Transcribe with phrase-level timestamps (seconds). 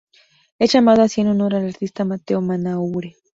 [0.57, 3.17] Es llamado así en honor del artista Mateo Manaure.